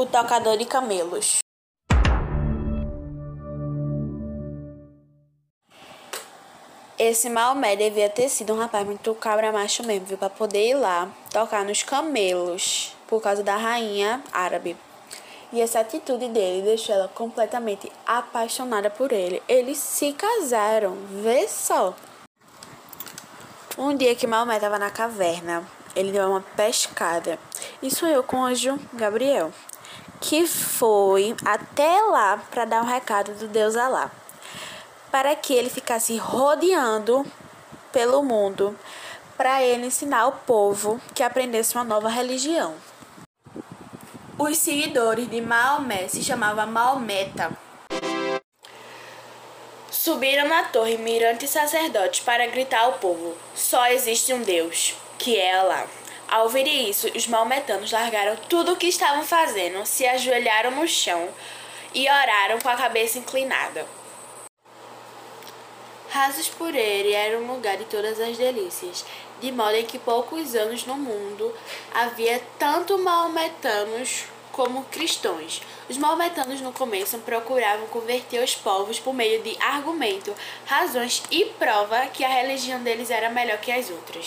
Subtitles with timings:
[0.00, 1.40] o tocador de camelos.
[6.98, 10.18] Esse Maomé devia ter sido um rapaz muito cabra macho mesmo, viu?
[10.18, 14.74] Pra poder ir lá tocar nos camelos por causa da rainha árabe.
[15.52, 19.42] E essa atitude dele deixou ela completamente apaixonada por ele.
[19.46, 21.94] Eles se casaram, vê só.
[23.76, 27.38] Um dia que Maomé estava na caverna, ele deu uma pescada
[27.82, 29.52] e sonhou com o anjo Gabriel,
[30.20, 34.10] que foi até lá para dar um recado do Deus Alá
[35.10, 37.26] para que ele ficasse rodeando
[37.92, 38.78] pelo mundo,
[39.36, 42.74] para ele ensinar o povo que aprendesse uma nova religião.
[44.38, 47.50] Os seguidores de Maomé se chamavam Maometa.
[49.90, 55.58] Subiram na torre mirante sacerdotes para gritar ao povo: Só existe um Deus, que é
[55.58, 55.86] Alá.
[56.30, 61.28] Ao ouvir isso, os maometanos largaram tudo o que estavam fazendo, se ajoelharam no chão
[61.92, 63.84] e oraram com a cabeça inclinada.
[66.08, 69.04] Rasos por ele era um lugar de todas as delícias,
[69.40, 71.52] de modo em que poucos anos no mundo
[71.92, 75.60] havia tanto maometanos como cristãos.
[75.88, 80.32] Os maometanos no começo procuravam converter os povos por meio de argumento,
[80.64, 84.26] razões e prova que a religião deles era melhor que as outras.